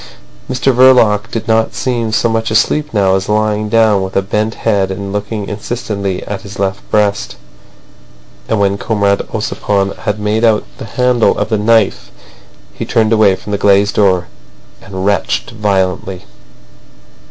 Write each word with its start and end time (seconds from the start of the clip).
Mr 0.49 0.73
Verloc 0.73 1.29
did 1.29 1.47
not 1.47 1.75
seem 1.75 2.11
so 2.11 2.27
much 2.27 2.49
asleep 2.49 2.91
now 2.91 3.15
as 3.15 3.29
lying 3.29 3.69
down 3.69 4.01
with 4.01 4.15
a 4.15 4.23
bent 4.23 4.55
head 4.55 4.89
and 4.89 5.13
looking 5.13 5.47
insistently 5.47 6.23
at 6.23 6.41
his 6.41 6.57
left 6.57 6.81
breast. 6.89 7.35
And 8.49 8.59
when 8.59 8.79
Comrade 8.79 9.21
Ossipon 9.31 9.95
had 9.95 10.19
made 10.19 10.43
out 10.43 10.63
the 10.79 10.85
handle 10.85 11.37
of 11.37 11.49
the 11.49 11.59
knife 11.59 12.09
he 12.73 12.83
turned 12.83 13.13
away 13.13 13.35
from 13.35 13.51
the 13.51 13.59
glazed 13.59 13.93
door, 13.93 14.27
and 14.81 15.05
retched 15.05 15.51
violently. 15.51 16.25